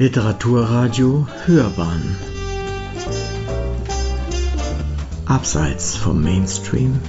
[0.00, 2.16] Literaturradio Hörbahn
[5.26, 7.00] Abseits vom Mainstream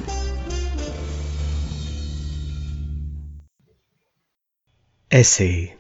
[5.10, 5.72] Essay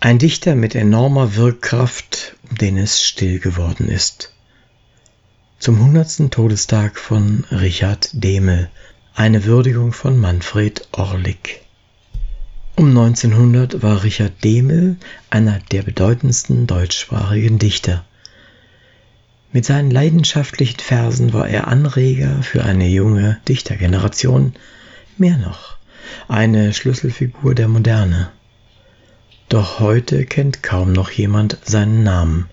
[0.00, 4.34] Ein Dichter mit enormer Wirkkraft, um den es still geworden ist.
[5.58, 8.68] Zum hundertsten Todestag von Richard Dehmel,
[9.14, 11.62] eine Würdigung von Manfred Orlik.
[12.80, 14.96] Um 1900 war Richard Dehmel
[15.28, 18.06] einer der bedeutendsten deutschsprachigen Dichter.
[19.52, 24.54] Mit seinen leidenschaftlichen Versen war er Anreger für eine junge Dichtergeneration,
[25.18, 25.76] mehr noch,
[26.26, 28.30] eine Schlüsselfigur der Moderne.
[29.50, 32.48] Doch heute kennt kaum noch jemand seinen Namen,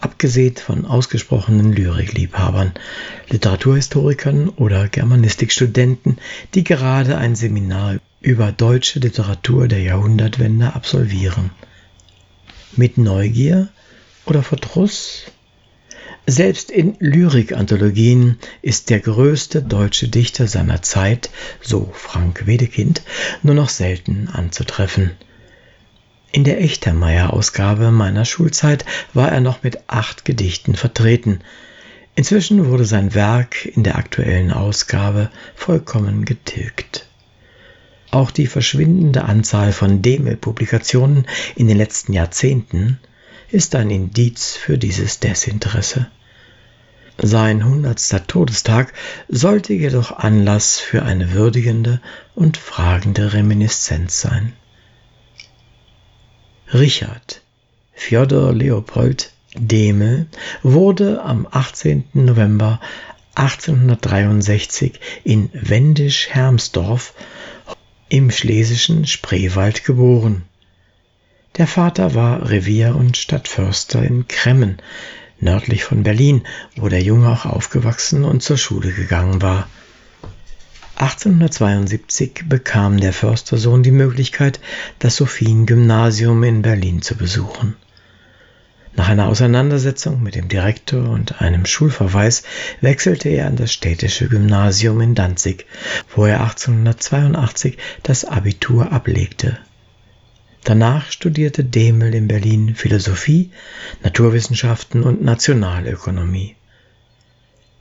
[0.00, 2.72] abgesehen von ausgesprochenen Lyrikliebhabern,
[3.28, 6.18] Literaturhistorikern oder Germanistikstudenten,
[6.54, 11.50] die gerade ein Seminar über deutsche Literatur der Jahrhundertwende absolvieren.
[12.76, 13.68] Mit Neugier
[14.26, 15.24] oder Verdruss?
[16.26, 21.30] Selbst in Lyrikanthologien ist der größte deutsche Dichter seiner Zeit,
[21.62, 23.02] so Frank Wedekind,
[23.42, 25.12] nur noch selten anzutreffen.
[26.30, 28.84] In der Echtermeier-Ausgabe meiner Schulzeit
[29.14, 31.40] war er noch mit acht Gedichten vertreten.
[32.16, 37.06] Inzwischen wurde sein Werk in der aktuellen Ausgabe vollkommen getilgt.
[38.10, 42.98] Auch die verschwindende Anzahl von Demel-Publikationen in den letzten Jahrzehnten
[43.50, 46.08] ist ein Indiz für dieses Desinteresse.
[47.20, 48.92] Sein hundertster Todestag
[49.28, 52.00] sollte jedoch Anlass für eine würdigende
[52.34, 54.52] und fragende Reminiszenz sein.
[56.74, 57.40] Richard
[57.94, 60.26] Fjodor Leopold Demel
[60.62, 62.04] wurde am 18.
[62.12, 62.78] November
[63.36, 67.14] 1863 in Wendisch-Hermsdorf
[68.10, 70.42] im schlesischen Spreewald geboren.
[71.56, 74.76] Der Vater war Revier- und Stadtförster in Kremmen,
[75.40, 76.46] nördlich von Berlin,
[76.76, 79.70] wo der Junge auch aufgewachsen und zur Schule gegangen war.
[80.98, 84.58] 1872 bekam der Förstersohn die Möglichkeit,
[84.98, 87.76] das Sophien-Gymnasium in Berlin zu besuchen.
[88.96, 92.42] Nach einer Auseinandersetzung mit dem Direktor und einem Schulverweis
[92.80, 95.66] wechselte er an das städtische Gymnasium in Danzig,
[96.16, 99.56] wo er 1882 das Abitur ablegte.
[100.64, 103.52] Danach studierte Demel in Berlin Philosophie,
[104.02, 106.57] Naturwissenschaften und Nationalökonomie.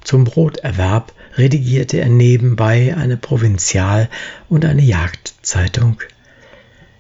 [0.07, 4.07] Zum Broterwerb redigierte er nebenbei eine Provinzial-
[4.47, 6.01] und eine Jagdzeitung.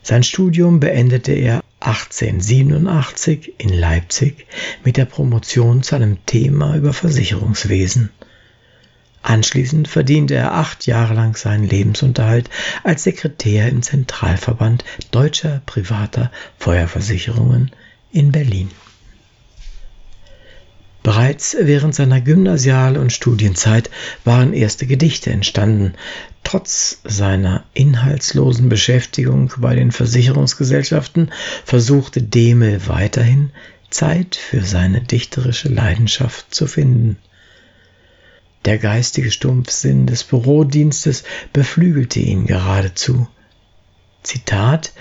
[0.03, 4.45] Sein Studium beendete er 1887 in Leipzig
[4.83, 8.09] mit der Promotion zu einem Thema über Versicherungswesen.
[9.21, 12.49] Anschließend verdiente er acht Jahre lang seinen Lebensunterhalt
[12.83, 16.29] als Sekretär im Zentralverband deutscher privater
[16.59, 17.71] Feuerversicherungen
[18.11, 18.69] in Berlin.
[21.07, 23.89] Bereits während seiner Gymnasial- und Studienzeit
[24.25, 25.93] waren erste Gedichte entstanden.
[26.43, 31.31] Trotz seiner inhaltslosen Beschäftigung bei den Versicherungsgesellschaften
[31.63, 33.51] versuchte Demel weiterhin
[33.89, 37.15] Zeit für seine dichterische Leidenschaft zu finden.
[38.65, 41.23] Der geistige Stumpfsinn des Bürodienstes
[41.53, 43.29] beflügelte ihn geradezu.
[44.23, 44.91] Zitat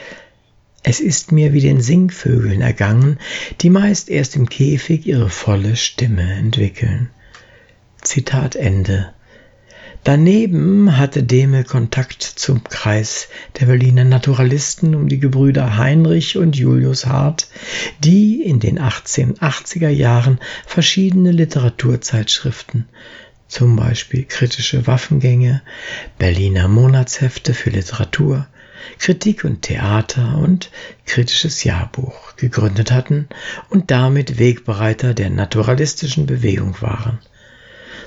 [0.88, 3.18] es ist mir wie den Singvögeln ergangen,
[3.60, 7.10] die meist erst im Käfig ihre volle Stimme entwickeln.
[8.02, 9.12] Zitat Ende.
[10.04, 13.26] Daneben hatte Demel Kontakt zum Kreis
[13.58, 17.48] der Berliner Naturalisten um die Gebrüder Heinrich und Julius Hart,
[18.04, 20.38] die in den 1880er Jahren
[20.68, 22.86] verschiedene Literaturzeitschriften,
[23.48, 25.62] zum Beispiel kritische Waffengänge,
[26.16, 28.46] Berliner Monatshefte für Literatur,
[28.98, 30.70] Kritik und Theater und
[31.04, 33.28] kritisches Jahrbuch gegründet hatten
[33.68, 37.18] und damit Wegbereiter der naturalistischen Bewegung waren.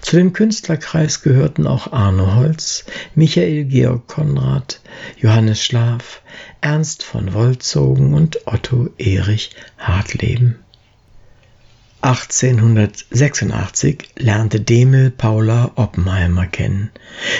[0.02, 2.85] Zu dem Künstlerkreis gehörten auch Arno Holz,
[3.16, 4.80] Michael Georg Konrad,
[5.18, 6.21] Johannes Schlaf,
[6.62, 10.60] Ernst von Wolzogen und Otto Erich Hartleben.
[12.01, 16.92] 1886 lernte Demel Paula Oppenheimer kennen,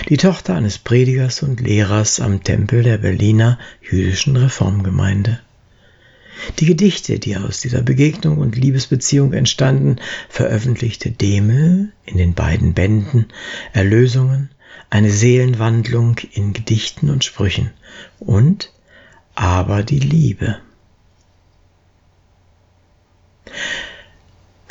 [0.10, 5.40] die Tochter eines Predigers und Lehrers am Tempel der Berliner jüdischen Reformgemeinde.
[6.60, 9.96] Die Gedichte, die aus dieser Begegnung und Liebesbeziehung entstanden,
[10.28, 13.28] veröffentlichte Demel in den beiden Bänden
[13.72, 14.50] Erlösungen,
[14.90, 17.72] eine Seelenwandlung in Gedichten und Sprüchen
[18.20, 18.74] und
[19.36, 20.58] Aber die Liebe.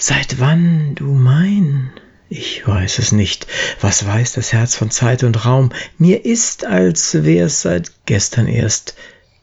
[0.00, 1.90] Seit wann du mein?
[2.28, 3.46] Ich weiß es nicht.
[3.80, 5.72] Was weiß das Herz von Zeit und Raum?
[5.98, 8.94] Mir ist, als wär's seit gestern erst.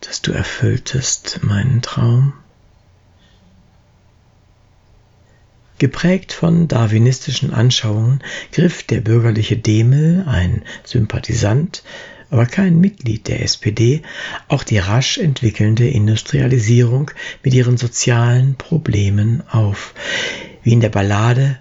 [0.02, 2.34] dass du erfülltest meinen Traum.
[5.78, 11.84] Geprägt von darwinistischen Anschauungen griff der bürgerliche Demel, ein Sympathisant,
[12.36, 14.02] aber kein Mitglied der SPD,
[14.50, 17.12] auch die rasch entwickelnde Industrialisierung
[17.44, 19.94] mit ihren sozialen Problemen auf,
[20.62, 21.58] wie in der Ballade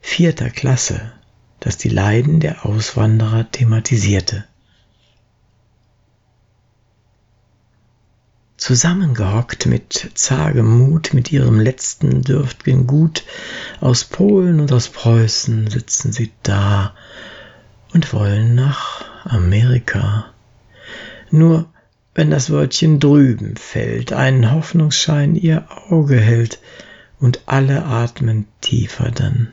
[0.00, 1.10] Vierter Klasse,
[1.58, 4.44] das die Leiden der Auswanderer thematisierte.
[8.56, 13.24] Zusammengehockt mit zagem Mut, mit ihrem letzten dürftigen Gut,
[13.80, 16.94] aus Polen und aus Preußen sitzen sie da
[17.92, 20.26] und wollen nach Amerika.
[21.30, 21.66] Nur
[22.14, 26.60] wenn das Wörtchen drüben fällt, einen Hoffnungsschein ihr Auge hält,
[27.18, 29.52] und alle atmen tiefer dann,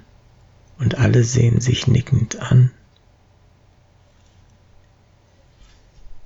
[0.80, 2.72] und alle sehen sich nickend an.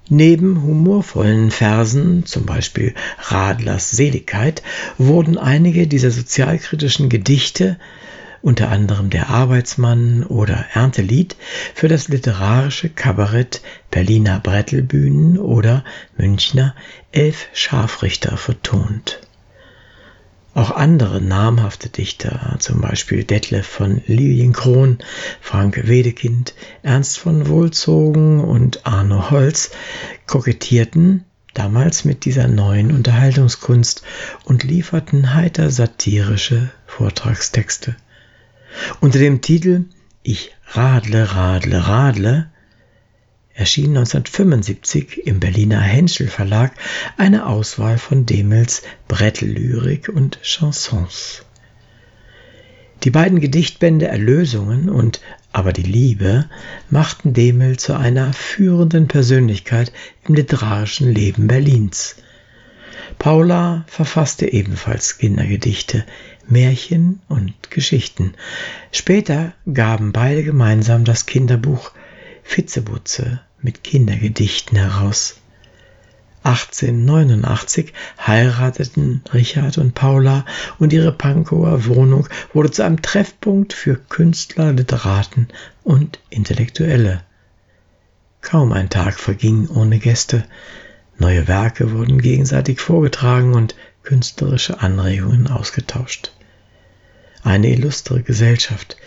[0.10, 4.64] Neben humorvollen Versen, zum Beispiel Radlers Seligkeit,
[4.98, 7.78] wurden einige dieser sozialkritischen Gedichte,
[8.44, 11.38] unter anderem Der Arbeitsmann oder Erntelied,
[11.74, 15.86] für das literarische Kabarett Berliner Brettelbühnen oder
[16.18, 16.76] Münchner
[17.14, 19.22] Elf Scharfrichter vertont.
[20.54, 25.00] Auch andere namhafte Dichter, zum Beispiel Detlef von Lilienkron,
[25.40, 26.54] Frank Wedekind,
[26.84, 29.72] Ernst von Wohlzogen und Arno Holz,
[30.28, 31.24] kokettierten
[31.54, 34.04] damals mit dieser neuen Unterhaltungskunst
[34.44, 37.96] und lieferten heiter satirische Vortragstexte.
[39.00, 39.86] Unter dem Titel
[40.24, 42.50] Ich radle, radle, radle
[43.54, 46.74] erschien 1975 im Berliner Henschel Verlag
[47.18, 51.44] eine Auswahl von Demels Brettellyrik und Chansons.
[53.04, 55.22] Die beiden Gedichtbände Erlösungen und
[55.52, 56.50] Aber die Liebe
[56.90, 59.92] machten Demel zu einer führenden Persönlichkeit
[60.28, 62.16] im literarischen Leben Berlins.
[63.18, 66.06] Paula verfasste ebenfalls Kindergedichte,
[66.48, 68.34] Märchen und Geschichten.
[68.92, 71.92] Später gaben beide gemeinsam das Kinderbuch
[72.44, 75.38] Fitzebutze mit Kindergedichten heraus.
[76.44, 80.46] 1889 heirateten Richard und Paula
[80.78, 85.48] und ihre Pankower Wohnung wurde zu einem Treffpunkt für Künstler, Literaten
[85.84, 87.22] und Intellektuelle.
[88.42, 90.44] Kaum ein Tag verging ohne Gäste.
[91.24, 96.34] Neue Werke wurden gegenseitig vorgetragen und künstlerische Anregungen ausgetauscht.
[97.44, 98.98] Eine illustre Gesellschaft,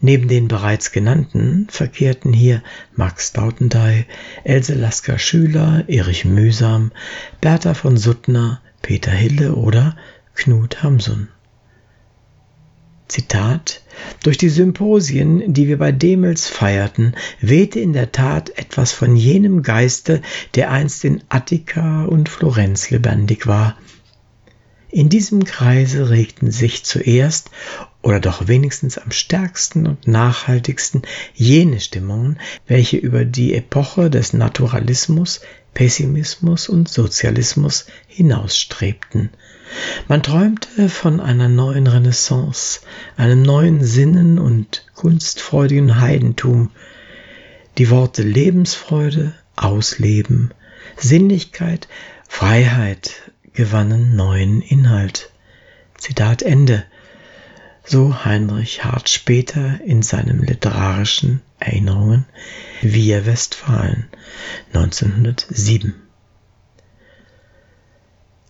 [0.00, 2.62] Neben den bereits genannten verkehrten hier
[2.96, 4.06] Max Dautendey,
[4.42, 6.90] Else Lasker-Schüler, Erich Mühsam,
[7.40, 9.96] Bertha von Suttner, Peter Hille oder
[10.34, 11.28] Knut Hamsun.
[13.10, 13.82] Zitat
[14.22, 19.62] Durch die Symposien, die wir bei Demels feierten, wehte in der Tat etwas von jenem
[19.62, 20.22] Geiste,
[20.54, 23.76] der einst in Attika und Florenz lebendig war.
[24.92, 27.50] In diesem Kreise regten sich zuerst
[28.02, 31.02] oder doch wenigstens am stärksten und nachhaltigsten
[31.34, 35.40] jene Stimmungen, welche über die Epoche des Naturalismus,
[35.74, 39.30] Pessimismus und Sozialismus hinausstrebten.
[40.08, 42.80] Man träumte von einer neuen Renaissance,
[43.16, 46.70] einem neuen Sinnen und kunstfreudigen Heidentum.
[47.78, 50.52] Die Worte Lebensfreude, Ausleben,
[50.96, 51.88] Sinnlichkeit,
[52.28, 53.12] Freiheit
[53.52, 55.30] gewannen neuen Inhalt.
[55.96, 56.84] Zitat Ende
[57.84, 62.26] so Heinrich Hart später in seinem literarischen Erinnerungen
[62.82, 64.08] Wir Westfalen
[64.72, 65.94] 1907.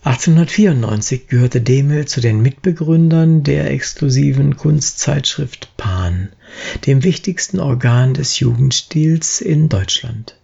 [0.03, 6.31] 1894 gehörte Demel zu den Mitbegründern der exklusiven Kunstzeitschrift Pan,
[6.87, 10.37] dem wichtigsten Organ des Jugendstils in Deutschland.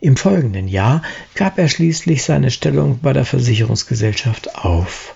[0.00, 1.02] Im folgenden Jahr
[1.34, 5.14] gab er schließlich seine Stellung bei der Versicherungsgesellschaft auf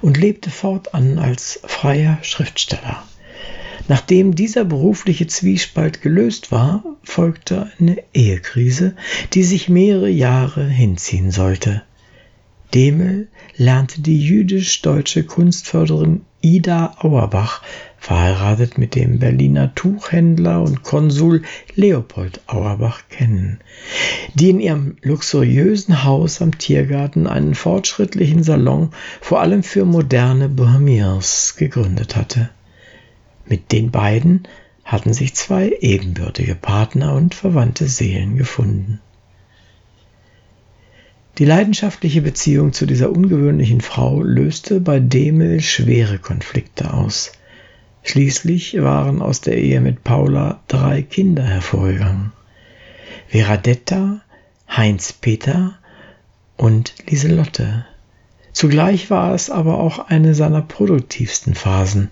[0.00, 3.04] und lebte fortan als freier Schriftsteller.
[3.88, 8.94] Nachdem dieser berufliche Zwiespalt gelöst war, folgte eine Ehekrise,
[9.32, 11.82] die sich mehrere Jahre hinziehen sollte.
[12.74, 17.62] Demel lernte die jüdisch-deutsche Kunstförderin Ida Auerbach,
[17.98, 21.42] verheiratet mit dem Berliner Tuchhändler und Konsul
[21.74, 23.58] Leopold Auerbach, kennen,
[24.34, 31.56] die in ihrem luxuriösen Haus am Tiergarten einen fortschrittlichen Salon vor allem für moderne Bohemians
[31.58, 32.50] gegründet hatte.
[33.46, 34.46] Mit den beiden
[34.84, 39.00] hatten sich zwei ebenbürtige Partner und verwandte Seelen gefunden.
[41.38, 47.32] Die leidenschaftliche Beziehung zu dieser ungewöhnlichen Frau löste bei Demel schwere Konflikte aus.
[48.02, 52.32] Schließlich waren aus der Ehe mit Paula drei Kinder hervorgegangen.
[53.28, 54.20] Veradetta,
[54.68, 55.78] Heinz Peter
[56.56, 57.86] und Lieselotte.
[58.52, 62.10] Zugleich war es aber auch eine seiner produktivsten Phasen.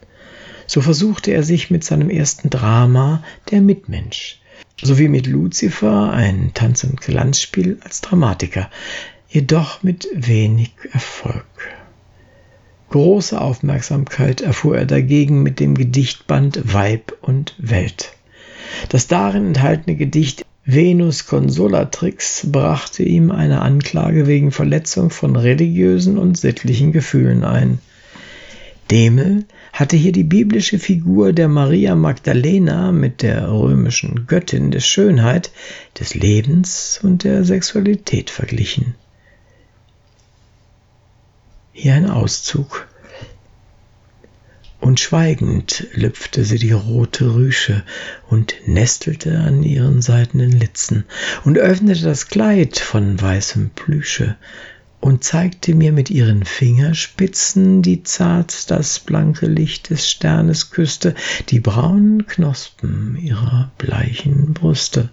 [0.68, 4.38] So versuchte er sich mit seinem ersten Drama Der Mitmensch
[4.82, 8.70] sowie mit Lucifer ein Tanz- und Glanzspiel als Dramatiker,
[9.28, 11.44] jedoch mit wenig Erfolg.
[12.90, 18.12] Große Aufmerksamkeit erfuhr er dagegen mit dem Gedichtband Weib und Welt.
[18.90, 26.37] Das darin enthaltene Gedicht Venus Consolatrix brachte ihm eine Anklage wegen Verletzung von religiösen und
[26.37, 27.78] sittlichen Gefühlen ein.
[28.90, 35.50] Demel hatte hier die biblische Figur der Maria Magdalena mit der römischen Göttin der Schönheit,
[35.99, 38.95] des Lebens und der Sexualität verglichen.
[41.73, 42.88] Hier ein Auszug
[44.80, 47.85] und schweigend lüpfte sie die rote Rüsche
[48.28, 51.04] und nestelte an ihren seidenen Litzen
[51.45, 54.37] und öffnete das Kleid von weißem Plüsche
[55.00, 61.14] und zeigte mir mit ihren Fingerspitzen, die zart das blanke Licht des Sternes küsste,
[61.48, 65.10] die braunen Knospen ihrer bleichen Brüste.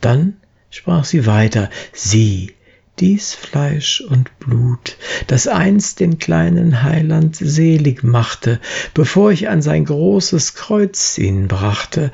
[0.00, 0.38] Dann
[0.70, 2.52] sprach sie weiter, sie,
[2.98, 8.60] dies Fleisch und Blut, das einst den kleinen Heiland selig machte,
[8.94, 12.12] bevor ich an sein großes Kreuz ihn brachte,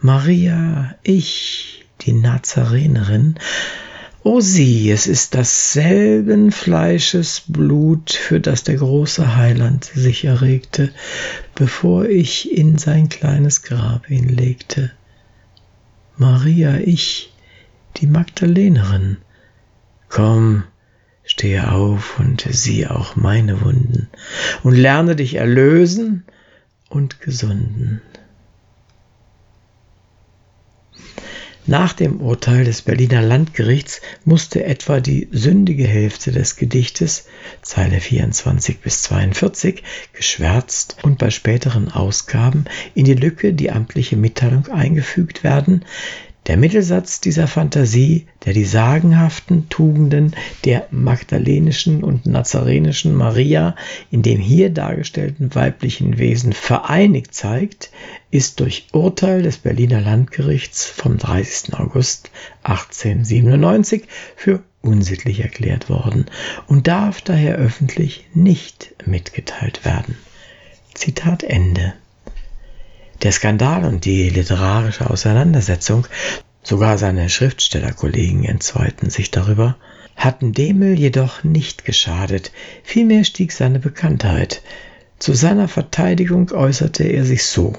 [0.00, 3.34] Maria, ich, die Nazarenerin,
[4.24, 10.92] O sieh, es ist dasselben Fleisches Blut, für das der große Heiland sich erregte,
[11.54, 14.90] bevor ich in sein kleines Grab ihn legte.
[16.16, 17.32] Maria, ich,
[17.96, 19.18] die Magdalenerin,
[20.08, 20.64] Komm,
[21.24, 24.08] stehe auf und sieh auch meine Wunden
[24.62, 26.24] und lerne dich erlösen
[26.88, 28.00] und gesunden.
[31.68, 37.26] Nach dem Urteil des Berliner Landgerichts musste etwa die sündige Hälfte des Gedichtes,
[37.60, 39.82] Zeile 24 bis 42,
[40.14, 45.84] geschwärzt und bei späteren Ausgaben in die Lücke die amtliche Mitteilung eingefügt werden,
[46.46, 53.76] der Mittelsatz dieser Fantasie, der die sagenhaften Tugenden der magdalenischen und nazarenischen Maria
[54.10, 57.90] in dem hier dargestellten weiblichen Wesen vereinigt zeigt,
[58.30, 61.74] ist durch Urteil des Berliner Landgerichts vom 30.
[61.74, 62.30] August
[62.62, 64.04] 1897
[64.36, 66.26] für unsittlich erklärt worden
[66.66, 70.16] und darf daher öffentlich nicht mitgeteilt werden.
[70.94, 71.94] Zitat Ende.
[73.22, 76.06] Der Skandal und die literarische Auseinandersetzung,
[76.62, 79.76] sogar seine Schriftstellerkollegen entzweiten sich darüber,
[80.14, 82.52] hatten Demel jedoch nicht geschadet,
[82.84, 84.62] vielmehr stieg seine Bekanntheit.
[85.18, 87.74] Zu seiner Verteidigung äußerte er sich so.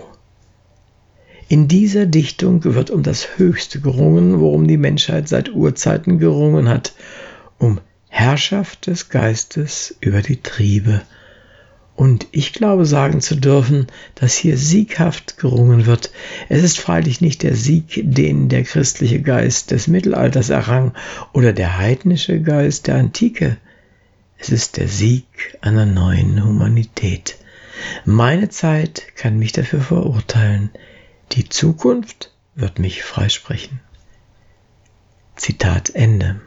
[1.48, 6.94] In dieser Dichtung wird um das Höchste gerungen, worum die Menschheit seit Urzeiten gerungen hat,
[7.58, 7.80] um
[8.10, 11.02] Herrschaft des Geistes über die Triebe
[12.00, 16.12] und ich glaube sagen zu dürfen, dass hier sieghaft gerungen wird.
[16.48, 20.94] Es ist freilich nicht der Sieg, den der christliche Geist des Mittelalters errang
[21.34, 23.58] oder der heidnische Geist der Antike.
[24.38, 27.36] Es ist der Sieg einer neuen Humanität.
[28.06, 30.70] Meine Zeit kann mich dafür verurteilen.
[31.34, 33.82] Die Zukunft wird mich freisprechen.
[35.36, 36.40] Zitat Ende.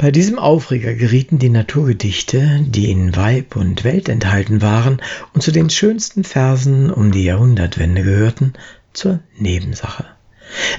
[0.00, 5.02] Bei diesem Aufreger gerieten die Naturgedichte, die in Weib und Welt enthalten waren
[5.34, 8.54] und zu den schönsten Versen um die Jahrhundertwende gehörten,
[8.94, 10.06] zur Nebensache.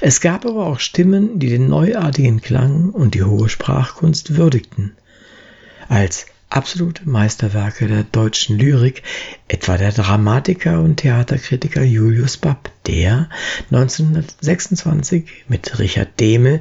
[0.00, 4.96] Es gab aber auch Stimmen, die den neuartigen Klang und die hohe Sprachkunst würdigten.
[5.88, 9.02] Als absolute Meisterwerke der deutschen Lyrik,
[9.48, 13.30] etwa der Dramatiker und Theaterkritiker Julius Babb, der
[13.70, 16.60] 1926 mit Richard Dehmel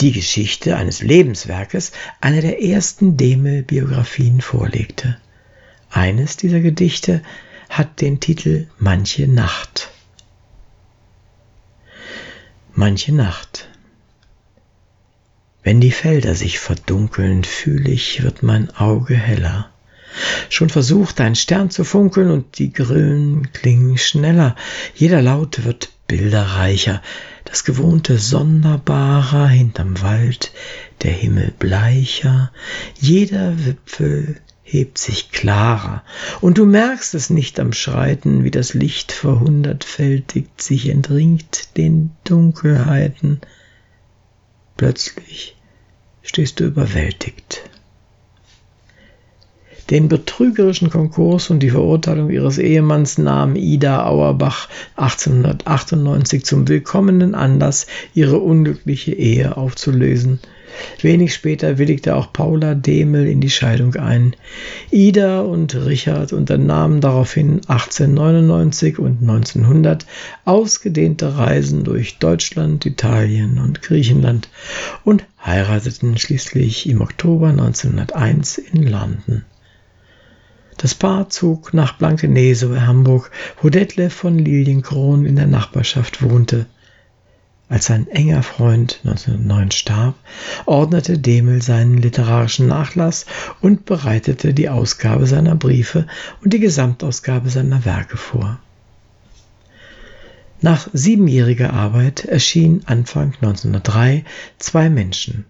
[0.00, 5.16] die Geschichte eines Lebenswerkes, eine der ersten Demel-Biografien vorlegte.
[5.90, 7.22] Eines dieser Gedichte
[7.68, 9.90] hat den Titel Manche Nacht.
[12.74, 13.68] Manche Nacht.
[15.68, 19.68] Wenn die Felder sich verdunkeln, fühl ich, wird mein Auge heller.
[20.48, 24.56] Schon versucht ein Stern zu funkeln und die Grillen klingen schneller.
[24.94, 27.02] Jeder Laut wird bilderreicher,
[27.44, 30.52] das Gewohnte sonderbarer hinterm Wald,
[31.02, 32.50] der Himmel bleicher,
[32.98, 36.02] jeder Wipfel hebt sich klarer,
[36.40, 43.42] und du merkst es nicht am Schreiten, wie das Licht verhundertfältigt sich entringt den Dunkelheiten.
[44.78, 45.56] Plötzlich
[46.22, 47.62] stehst du überwältigt.
[49.90, 57.86] Den betrügerischen Konkurs und die Verurteilung ihres Ehemanns nahm Ida Auerbach 1898 zum willkommenen Anlass,
[58.12, 60.40] ihre unglückliche Ehe aufzulösen.
[61.00, 64.36] Wenig später willigte auch Paula Demel in die Scheidung ein.
[64.90, 70.04] Ida und Richard unternahmen daraufhin 1899 und 1900
[70.44, 74.50] ausgedehnte Reisen durch Deutschland, Italien und Griechenland
[75.04, 79.44] und heirateten schließlich im Oktober 1901 in London.
[80.78, 86.66] Das Paar zog nach Blankenese bei Hamburg, wo Detlef von Lilienkron in der Nachbarschaft wohnte.
[87.68, 90.14] Als sein enger Freund 1909 starb,
[90.66, 93.26] ordnete Demel seinen literarischen Nachlass
[93.60, 96.06] und bereitete die Ausgabe seiner Briefe
[96.44, 98.60] und die Gesamtausgabe seiner Werke vor.
[100.60, 104.24] Nach siebenjähriger Arbeit erschien Anfang 1903
[104.58, 105.44] Zwei Menschen,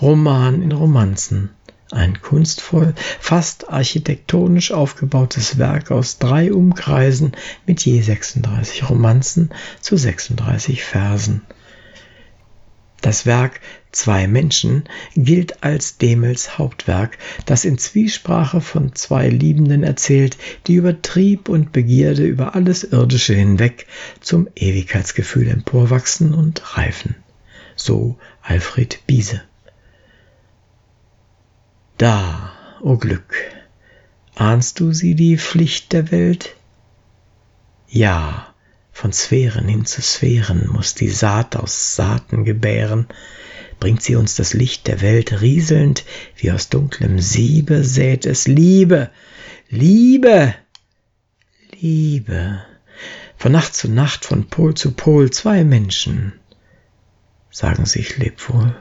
[0.00, 1.50] Roman in Romanzen,
[1.94, 7.32] ein kunstvoll, fast architektonisch aufgebautes Werk aus drei Umkreisen
[7.66, 11.42] mit je 36 Romanzen zu 36 Versen
[13.04, 13.60] das Werk
[13.92, 20.36] Zwei Menschen gilt als Demels Hauptwerk, das in Zwiesprache von zwei Liebenden erzählt,
[20.66, 23.86] die über Trieb und Begierde über alles Irdische hinweg
[24.20, 27.14] zum Ewigkeitsgefühl emporwachsen und reifen.
[27.76, 29.42] So Alfred Biese.
[32.04, 33.34] Da, o oh Glück,
[34.34, 36.54] ahnst du sie die Pflicht der Welt?
[37.88, 38.52] Ja,
[38.92, 43.06] von Sphären hin zu Sphären muss die Saat aus Saaten gebären,
[43.80, 46.04] bringt sie uns das Licht der Welt rieselnd,
[46.36, 49.10] wie aus dunklem Siebe sät es Liebe,
[49.70, 50.54] Liebe,
[51.80, 52.62] Liebe.
[53.38, 56.34] Von Nacht zu Nacht, von Pol zu Pol, zwei Menschen
[57.50, 58.76] sagen sich Lebwohl.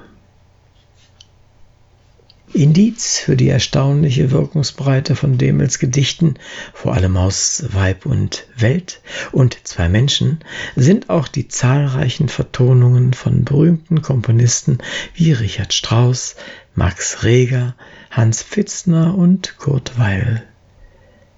[2.53, 6.35] Indiz für die erstaunliche Wirkungsbreite von Demels Gedichten,
[6.73, 10.39] vor allem aus Weib und Welt und zwei Menschen,
[10.75, 14.77] sind auch die zahlreichen Vertonungen von berühmten Komponisten
[15.15, 16.35] wie Richard Strauss,
[16.75, 17.75] Max Reger,
[18.11, 20.43] Hans Pfitzner und Kurt Weil.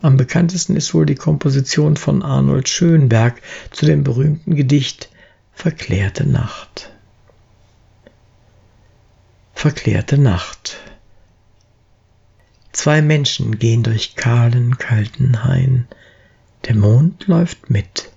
[0.02, 5.10] Am bekanntesten ist wohl die Komposition von Arnold Schönberg zu dem berühmten Gedicht
[5.54, 6.92] Verklärte Nacht.
[9.54, 10.78] Verklärte Nacht
[12.76, 15.88] Zwei Menschen gehen durch kahlen, kalten Hain.
[16.66, 18.12] Der Mond läuft mit.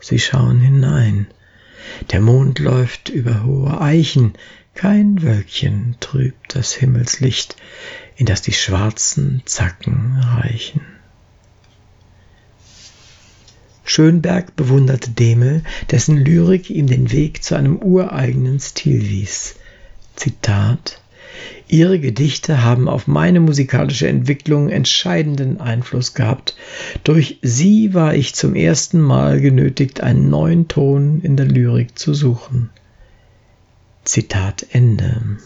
[0.00, 1.28] Sie schauen hinein.
[2.10, 4.34] Der Mond läuft über hohe Eichen.
[4.74, 7.54] Kein Wölkchen trübt das Himmelslicht,
[8.16, 10.80] in das die schwarzen Zacken reichen.
[13.84, 19.54] Schönberg bewunderte Demel, dessen Lyrik ihm den Weg zu einem ureigenen Stil wies.
[20.16, 21.00] Zitat
[21.68, 26.56] Ihre Gedichte haben auf meine musikalische Entwicklung entscheidenden Einfluss gehabt.
[27.02, 32.14] Durch sie war ich zum ersten Mal genötigt, einen neuen Ton in der Lyrik zu
[32.14, 32.70] suchen.
[34.04, 35.38] Zitat Ende.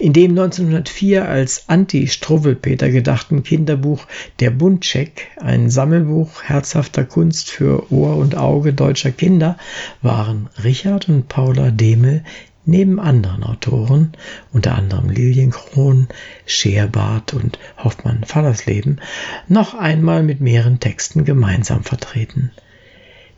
[0.00, 4.06] In dem 1904 als Anti-Struwwelpeter gedachten Kinderbuch
[4.40, 9.56] Der Buntscheck, ein Sammelbuch herzhafter Kunst für Ohr und Auge deutscher Kinder,
[10.02, 12.24] waren Richard und Paula Demel
[12.68, 14.12] neben anderen Autoren,
[14.52, 16.08] unter anderem Lilienkron,
[16.44, 19.00] Scheerbart und Hoffmann Fallersleben,
[19.48, 22.52] noch einmal mit mehreren Texten gemeinsam vertreten.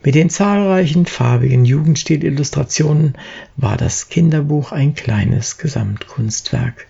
[0.03, 3.13] Mit den zahlreichen farbigen Jugendstil-Illustrationen
[3.55, 6.87] war das Kinderbuch ein kleines Gesamtkunstwerk.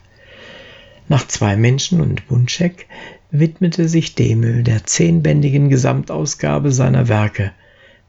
[1.10, 2.88] Nach zwei Menschen und Bunschek
[3.30, 7.52] widmete sich Demel der zehnbändigen Gesamtausgabe seiner Werke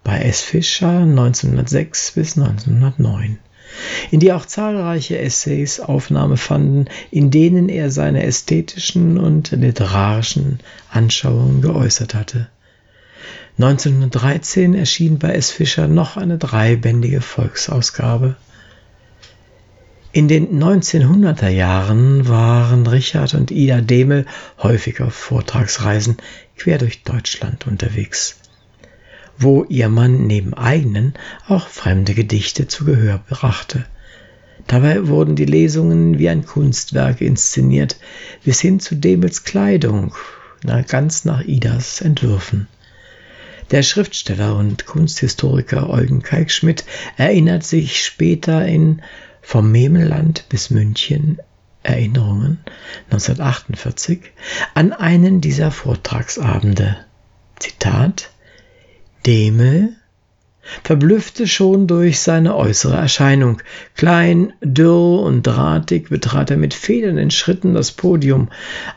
[0.02, 0.40] bei S.
[0.40, 3.38] Fischer 1906 bis 1909
[4.10, 11.62] in die auch zahlreiche Essays Aufnahme fanden, in denen er seine ästhetischen und literarischen Anschauungen
[11.62, 12.48] geäußert hatte.
[13.58, 15.50] 1913 erschien bei S.
[15.50, 18.36] Fischer noch eine dreibändige Volksausgabe.
[20.12, 24.26] In den 1900er Jahren waren Richard und Ida Demel
[24.62, 26.18] häufig auf Vortragsreisen
[26.56, 28.41] quer durch Deutschland unterwegs
[29.38, 31.14] wo ihr Mann neben eigenen
[31.48, 33.84] auch fremde Gedichte zu Gehör brachte.
[34.66, 37.96] Dabei wurden die Lesungen wie ein Kunstwerk inszeniert,
[38.44, 40.14] bis hin zu Demels Kleidung,
[40.88, 42.68] ganz nach Idas Entwürfen.
[43.70, 46.84] Der Schriftsteller und Kunsthistoriker Eugen Kalkschmidt
[47.16, 49.02] erinnert sich später in
[49.40, 51.38] Vom Memelland bis München
[51.82, 52.58] Erinnerungen
[53.10, 54.20] 1948
[54.74, 56.98] an einen dieser Vortragsabende.
[57.58, 58.30] Zitat
[59.26, 59.96] Demel
[60.84, 63.60] verblüffte schon durch seine äußere Erscheinung.
[63.96, 68.48] Klein, dürr und drahtig betrat er mit federnden Schritten das Podium.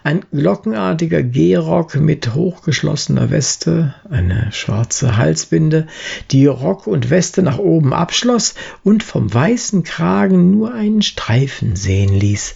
[0.04, 5.88] Ein glockenartiger Gehrock mit hochgeschlossener Weste, eine schwarze Halsbinde,
[6.32, 12.14] die Rock und Weste nach oben abschloss und vom weißen Kragen nur einen Streifen sehen
[12.14, 12.56] ließ,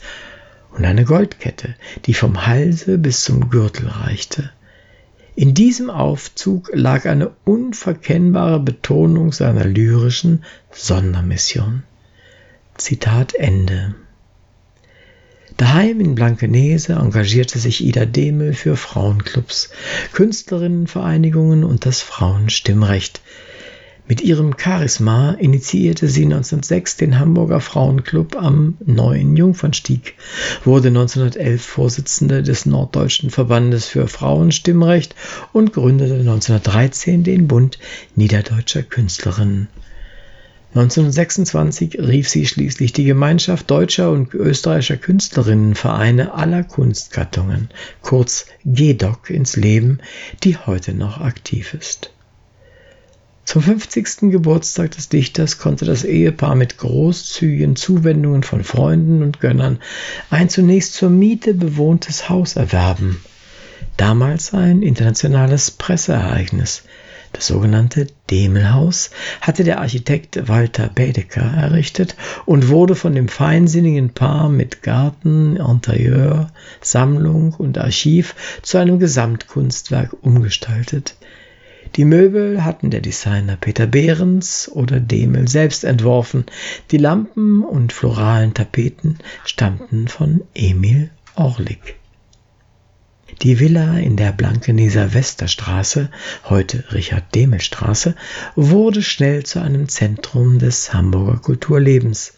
[0.71, 4.51] und eine Goldkette, die vom Halse bis zum Gürtel reichte.
[5.39, 11.83] In diesem Aufzug lag eine unverkennbare Betonung seiner lyrischen Sondermission.
[12.75, 13.95] Zitat Ende.
[15.55, 19.69] Daheim in Blankenese engagierte sich Ida Demel für Frauenclubs,
[20.11, 23.21] Künstlerinnenvereinigungen und das Frauenstimmrecht.
[24.09, 30.15] Mit ihrem Charisma initiierte sie 1906 den Hamburger Frauenclub am Neuen Jungfernstieg,
[30.65, 35.13] wurde 1911 Vorsitzende des Norddeutschen Verbandes für Frauenstimmrecht
[35.53, 37.77] und gründete 1913 den Bund
[38.15, 39.67] Niederdeutscher Künstlerinnen.
[40.73, 47.69] 1926 rief sie schließlich die Gemeinschaft deutscher und österreichischer Künstlerinnenvereine aller Kunstgattungen,
[48.01, 49.99] kurz GEDOC, ins Leben,
[50.43, 52.11] die heute noch aktiv ist.
[53.49, 54.29] Zum 50.
[54.29, 59.79] Geburtstag des Dichters konnte das Ehepaar mit großzügigen Zuwendungen von Freunden und Gönnern
[60.29, 63.19] ein zunächst zur Miete bewohntes Haus erwerben.
[63.97, 66.83] Damals ein internationales Presseereignis.
[67.33, 69.09] Das sogenannte Demelhaus
[69.41, 76.51] hatte der Architekt Walter Baedeker errichtet und wurde von dem feinsinnigen Paar mit Garten, Interieur,
[76.81, 81.15] Sammlung und Archiv zu einem Gesamtkunstwerk umgestaltet.
[81.95, 86.45] Die Möbel hatten der Designer Peter Behrens oder Demel selbst entworfen.
[86.91, 91.95] Die Lampen und floralen Tapeten stammten von Emil Orlik.
[93.41, 96.09] Die Villa in der Blankeneser Westerstraße,
[96.45, 98.15] heute Richard-Demel-Straße,
[98.55, 102.33] wurde schnell zu einem Zentrum des Hamburger Kulturlebens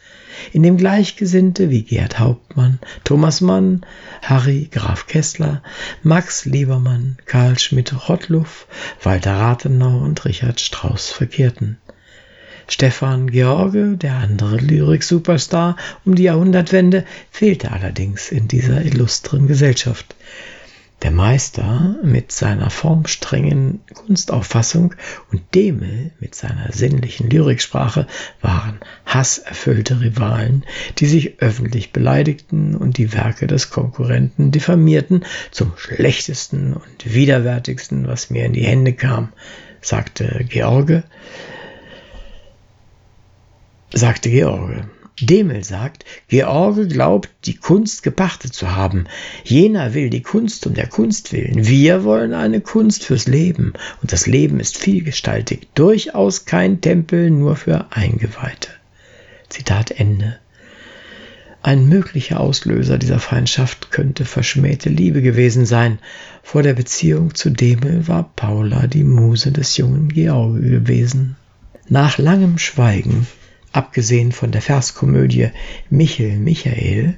[0.53, 3.81] in dem Gleichgesinnte wie Gerd Hauptmann, Thomas Mann,
[4.21, 5.63] Harry Graf Kessler,
[6.03, 8.67] Max Liebermann, Karl Schmidt-Rottluff,
[9.01, 11.77] Walter Rathenau und Richard Strauss verkehrten.
[12.67, 20.15] Stefan George, der andere Lyrik-Superstar um die Jahrhundertwende, fehlte allerdings in dieser illustren Gesellschaft.
[21.01, 24.93] Der Meister mit seiner formstrengen Kunstauffassung
[25.31, 28.05] und Demel mit seiner sinnlichen Lyriksprache
[28.39, 30.63] waren hasserfüllte Rivalen,
[30.99, 38.29] die sich öffentlich beleidigten und die Werke des Konkurrenten diffamierten zum schlechtesten und widerwärtigsten, was
[38.29, 39.33] mir in die Hände kam,
[39.81, 41.03] sagte George,
[43.91, 44.83] sagte George.
[45.19, 49.05] Demel sagt, George glaubt, die Kunst gepachtet zu haben.
[49.43, 51.67] Jener will die Kunst um der Kunst willen.
[51.67, 53.73] Wir wollen eine Kunst fürs Leben.
[54.01, 55.67] Und das Leben ist vielgestaltig.
[55.75, 58.69] Durchaus kein Tempel nur für Eingeweihte.
[59.49, 60.37] Zitat Ende.
[61.63, 65.99] Ein möglicher Auslöser dieser Feindschaft könnte verschmähte Liebe gewesen sein.
[66.41, 71.35] Vor der Beziehung zu Demel war Paula die Muse des jungen George gewesen.
[71.87, 73.27] Nach langem Schweigen
[73.73, 75.49] Abgesehen von der Verskomödie
[75.89, 77.15] Michel Michael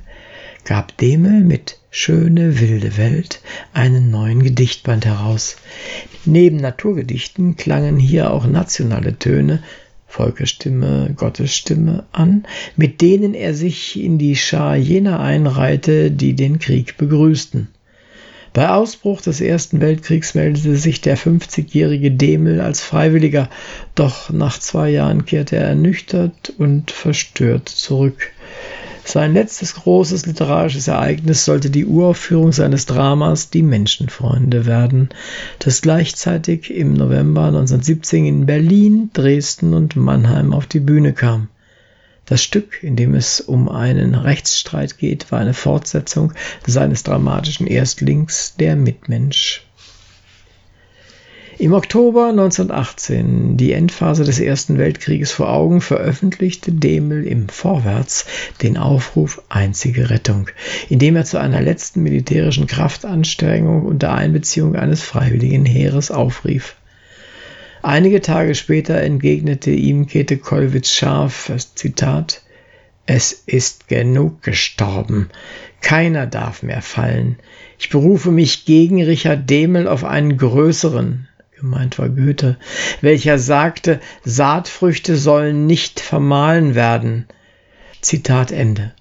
[0.65, 3.41] gab Demel mit Schöne wilde Welt
[3.73, 5.57] einen neuen Gedichtband heraus.
[6.25, 9.63] Neben Naturgedichten klangen hier auch nationale Töne,
[10.07, 16.97] Volkerstimme, Gottesstimme an, mit denen er sich in die Schar jener einreihte, die den Krieg
[16.97, 17.67] begrüßten.
[18.53, 23.49] Bei Ausbruch des Ersten Weltkriegs meldete sich der 50-jährige Demel als Freiwilliger,
[23.95, 28.31] doch nach zwei Jahren kehrte er ernüchtert und verstört zurück.
[29.05, 35.09] Sein letztes großes literarisches Ereignis sollte die Uraufführung seines Dramas Die Menschenfreunde werden,
[35.57, 41.47] das gleichzeitig im November 1917 in Berlin, Dresden und Mannheim auf die Bühne kam.
[42.33, 46.33] Das Stück, in dem es um einen Rechtsstreit geht, war eine Fortsetzung
[46.65, 49.67] seines dramatischen Erstlings Der Mitmensch.
[51.59, 58.25] Im Oktober 1918, die Endphase des Ersten Weltkrieges vor Augen, veröffentlichte Demel im Vorwärts
[58.63, 60.49] den Aufruf Einzige Rettung,
[60.89, 66.77] indem er zu einer letzten militärischen Kraftanstrengung unter Einbeziehung eines freiwilligen Heeres aufrief.
[67.85, 72.41] Einige Tage später entgegnete ihm Käthe Kollwitz scharf, Zitat,
[73.05, 75.29] es ist genug gestorben.
[75.81, 77.35] Keiner darf mehr fallen.
[77.77, 82.55] Ich berufe mich gegen Richard Demel auf einen größeren, gemeint war Goethe,
[83.01, 87.27] welcher sagte, Saatfrüchte sollen nicht vermahlen werden.
[87.99, 88.93] Zitat Ende.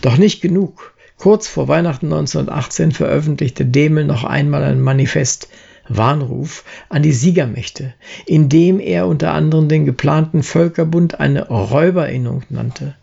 [0.00, 0.94] Doch nicht genug.
[1.16, 5.48] Kurz vor Weihnachten 1918 veröffentlichte Demel noch einmal ein Manifest,
[5.90, 7.92] Warnruf an die Siegermächte,
[8.24, 12.94] indem er unter anderem den geplanten Völkerbund eine Räuberinnung nannte.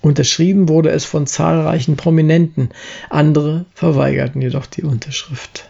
[0.00, 2.70] Unterschrieben wurde es von zahlreichen Prominenten,
[3.10, 5.68] andere verweigerten jedoch die Unterschrift.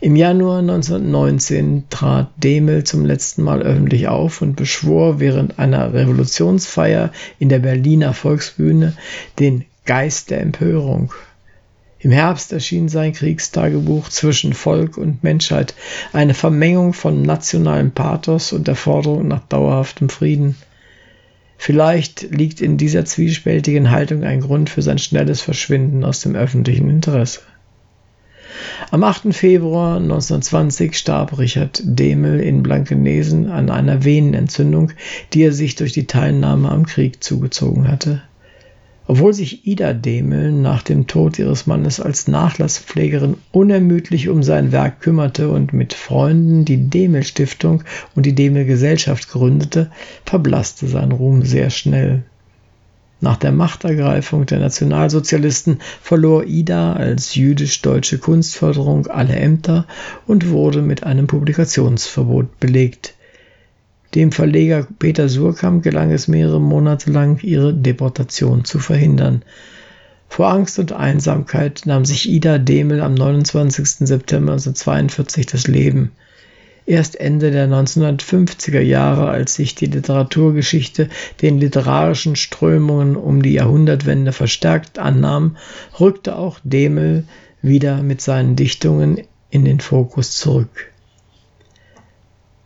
[0.00, 7.12] Im Januar 1919 trat Demel zum letzten Mal öffentlich auf und beschwor während einer Revolutionsfeier
[7.38, 8.94] in der Berliner Volksbühne
[9.38, 11.14] den Geist der Empörung.
[12.04, 15.74] Im Herbst erschien sein Kriegstagebuch zwischen Volk und Menschheit,
[16.12, 20.54] eine Vermengung von nationalem Pathos und der Forderung nach dauerhaftem Frieden.
[21.56, 26.90] Vielleicht liegt in dieser zwiespältigen Haltung ein Grund für sein schnelles Verschwinden aus dem öffentlichen
[26.90, 27.40] Interesse.
[28.90, 29.34] Am 8.
[29.34, 34.92] Februar 1920 starb Richard Demel in Blankenesen an einer Venenentzündung,
[35.32, 38.20] die er sich durch die Teilnahme am Krieg zugezogen hatte.
[39.06, 45.00] Obwohl sich Ida Demel nach dem Tod ihres Mannes als Nachlasspflegerin unermüdlich um sein Werk
[45.00, 49.90] kümmerte und mit Freunden die Demel Stiftung und die Demel Gesellschaft gründete,
[50.24, 52.22] verblasste sein Ruhm sehr schnell.
[53.20, 59.86] Nach der Machtergreifung der Nationalsozialisten verlor Ida als jüdisch-deutsche Kunstförderung alle Ämter
[60.26, 63.14] und wurde mit einem Publikationsverbot belegt.
[64.14, 69.42] Dem Verleger Peter Surkamp gelang es mehrere Monate lang, ihre Deportation zu verhindern.
[70.28, 74.06] Vor Angst und Einsamkeit nahm sich Ida Demel am 29.
[74.06, 76.12] September 1942 das Leben.
[76.86, 81.08] Erst Ende der 1950er Jahre, als sich die Literaturgeschichte
[81.40, 85.56] den literarischen Strömungen um die Jahrhundertwende verstärkt annahm,
[85.98, 87.24] rückte auch Demel
[87.62, 90.93] wieder mit seinen Dichtungen in den Fokus zurück.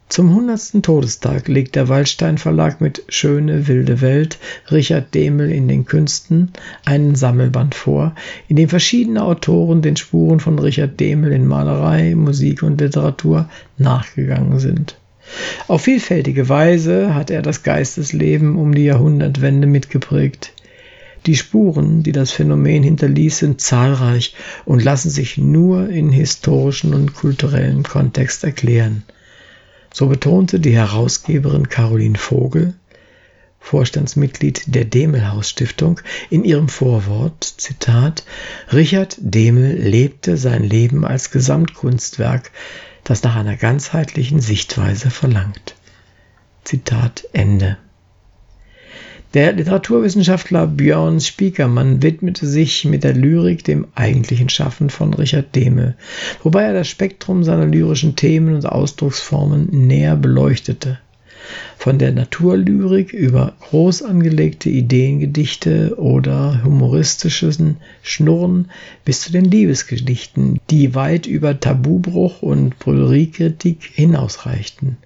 [0.08, 0.82] Zum 100.
[0.82, 4.38] Todestag legt der Waldstein Verlag mit Schöne wilde Welt
[4.70, 6.50] Richard Demel in den Künsten
[6.86, 8.14] einen Sammelband vor,
[8.48, 14.58] in dem verschiedene Autoren den Spuren von Richard Demel in Malerei, Musik und Literatur nachgegangen
[14.60, 14.96] sind.
[15.68, 20.54] Auf vielfältige Weise hat er das Geistesleben um die Jahrhundertwende mitgeprägt.
[21.26, 27.12] Die Spuren, die das Phänomen hinterließ, sind zahlreich und lassen sich nur in historischen und
[27.12, 29.02] kulturellen Kontext erklären.
[29.92, 32.74] So betonte die Herausgeberin Caroline Vogel,
[33.60, 38.24] Vorstandsmitglied der Demelhaus Stiftung, in ihrem Vorwort, Zitat,
[38.72, 42.50] Richard Demel lebte sein Leben als Gesamtkunstwerk,
[43.04, 45.74] das nach einer ganzheitlichen Sichtweise verlangt.
[46.64, 47.78] Zitat Ende.
[49.34, 55.96] Der Literaturwissenschaftler Björn Spiekermann widmete sich mit der Lyrik dem eigentlichen Schaffen von Richard Dehmel,
[56.42, 60.98] wobei er das Spektrum seiner lyrischen Themen und Ausdrucksformen näher beleuchtete.
[61.76, 68.70] Von der Naturlyrik über groß angelegte Ideengedichte oder humoristischen Schnurren
[69.04, 74.96] bis zu den Liebesgedichten, die weit über Tabubruch und Brüderiekritik hinausreichten.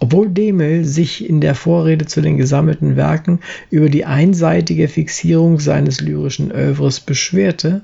[0.00, 6.00] Obwohl Demel sich in der Vorrede zu den gesammelten Werken über die einseitige Fixierung seines
[6.00, 7.82] lyrischen Övres beschwerte,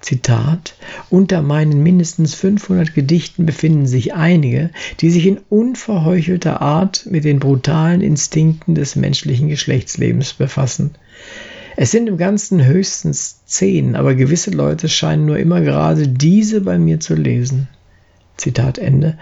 [0.00, 0.76] Zitat,
[1.10, 7.40] unter meinen mindestens 500 Gedichten befinden sich einige, die sich in unverheuchelter Art mit den
[7.40, 10.92] brutalen Instinkten des menschlichen Geschlechtslebens befassen.
[11.76, 16.78] Es sind im Ganzen höchstens zehn, aber gewisse Leute scheinen nur immer gerade diese bei
[16.78, 17.68] mir zu lesen.
[18.38, 19.18] Zitat Ende,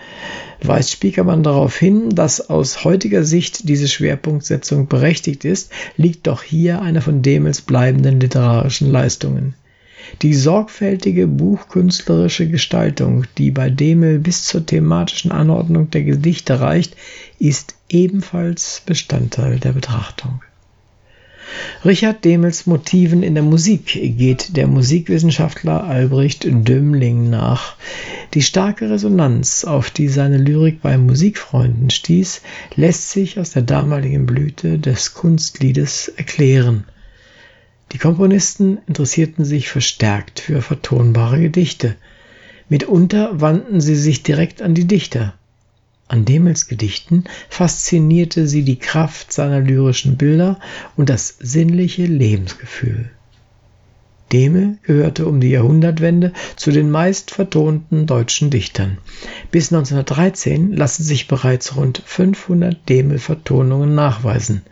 [0.63, 6.83] weist Spiekermann darauf hin, dass aus heutiger Sicht diese Schwerpunktsetzung berechtigt ist, liegt doch hier
[6.83, 9.55] eine von Demels bleibenden literarischen Leistungen.
[10.23, 16.97] Die sorgfältige buchkünstlerische Gestaltung, die bei Demel bis zur thematischen Anordnung der Gedichte reicht,
[17.39, 20.43] ist ebenfalls Bestandteil der Betrachtung.
[21.85, 23.87] Richard Demels Motiven in der Musik
[24.19, 27.77] geht der Musikwissenschaftler Albrecht Dömling nach.
[28.35, 32.43] Die starke Resonanz, auf die seine Lyrik bei Musikfreunden stieß,
[32.75, 36.85] lässt sich aus der damaligen Blüte des Kunstliedes erklären.
[37.93, 41.95] Die Komponisten interessierten sich verstärkt für vertonbare Gedichte.
[42.69, 45.35] Mitunter wandten sie sich direkt an die Dichter.
[46.09, 50.61] An Demels Gedichten faszinierte sie die Kraft seiner lyrischen Bilder
[50.97, 53.11] und das sinnliche Lebensgefühl.
[54.33, 58.99] Demel gehörte um die Jahrhundertwende zu den meist vertonten deutschen Dichtern.
[59.51, 64.63] Bis 1913 lassen sich bereits rund 500 Demel-Vertonungen nachweisen.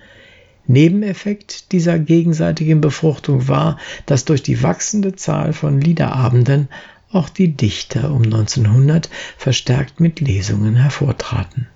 [0.67, 6.69] Nebeneffekt dieser gegenseitigen Befruchtung war, dass durch die wachsende Zahl von Liederabenden
[7.15, 11.69] auch die Dichter um 1900 verstärkt mit Lesungen hervortraten.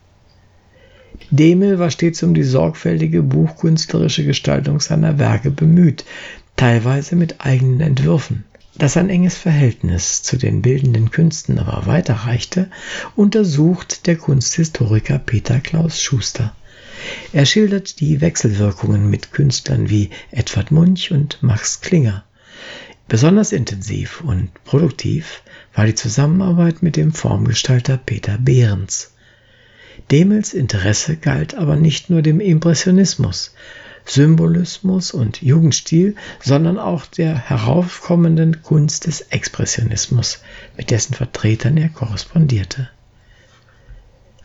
[1.31, 6.05] Demel war stets um die sorgfältige buchkünstlerische Gestaltung seiner Werke bemüht,
[6.57, 8.45] teilweise mit eigenen Entwürfen.
[8.77, 12.71] Dass ein enges Verhältnis zu den bildenden Künsten aber weiterreichte,
[13.17, 16.55] untersucht der Kunsthistoriker Peter Klaus Schuster.
[17.33, 22.25] Er schildert die Wechselwirkungen mit Künstlern wie Edvard Munch und Max Klinger.
[23.09, 25.43] Besonders intensiv und produktiv
[25.75, 29.13] war die Zusammenarbeit mit dem Formgestalter Peter Behrens.
[30.11, 33.55] Demels Interesse galt aber nicht nur dem Impressionismus,
[34.05, 40.43] Symbolismus und Jugendstil, sondern auch der heraufkommenden Kunst des Expressionismus,
[40.77, 42.89] mit dessen Vertretern er korrespondierte.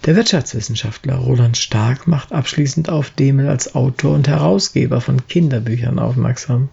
[0.06, 6.70] Der Wirtschaftswissenschaftler Roland Stark macht abschließend auf Demel als Autor und Herausgeber von Kinderbüchern aufmerksam.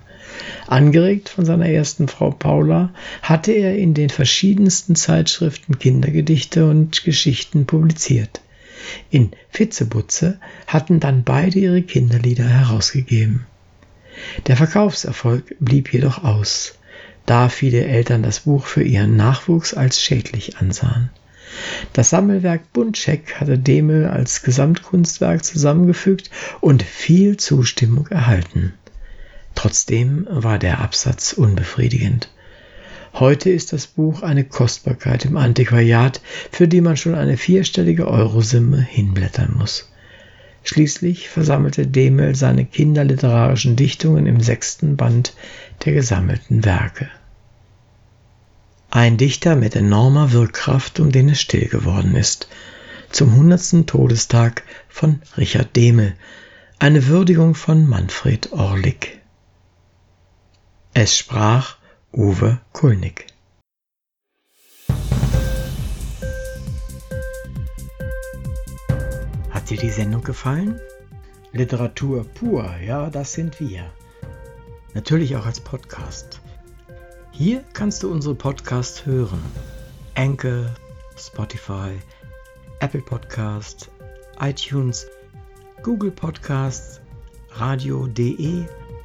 [0.66, 2.90] Angeregt von seiner ersten Frau Paula
[3.22, 8.40] hatte er in den verschiedensten Zeitschriften Kindergedichte und Geschichten publiziert.
[9.10, 13.46] In Fitzebutze hatten dann beide ihre Kinderlieder herausgegeben.
[14.46, 16.74] Der Verkaufserfolg blieb jedoch aus,
[17.26, 21.10] da viele Eltern das Buch für ihren Nachwuchs als schädlich ansahen.
[21.92, 28.74] Das Sammelwerk Buntscheck hatte Demel als Gesamtkunstwerk zusammengefügt und viel Zustimmung erhalten.
[29.60, 32.30] Trotzdem war der Absatz unbefriedigend.
[33.12, 38.80] Heute ist das Buch eine Kostbarkeit im Antiquariat, für die man schon eine vierstellige Eurosumme
[38.80, 39.92] hinblättern muss.
[40.64, 45.34] Schließlich versammelte Demel seine kinderliterarischen Dichtungen im sechsten Band
[45.84, 47.10] der gesammelten Werke.
[48.88, 52.48] Ein Dichter mit enormer Wirkkraft, um den es still geworden ist.
[53.10, 56.14] Zum hundertsten Todestag von Richard Demel.
[56.78, 59.19] Eine Würdigung von Manfred Orlik.
[60.92, 61.76] Es sprach
[62.12, 63.26] Uwe Kulnig.
[69.50, 70.80] Hat dir die Sendung gefallen?
[71.52, 73.88] Literatur pur, ja, das sind wir.
[74.92, 76.40] Natürlich auch als Podcast.
[77.30, 79.40] Hier kannst du unsere Podcasts hören.
[80.16, 80.74] Anchor,
[81.16, 82.00] Spotify,
[82.80, 83.88] Apple Podcasts,
[84.40, 85.06] iTunes,
[85.84, 87.00] Google Podcasts,
[87.50, 88.64] radio.de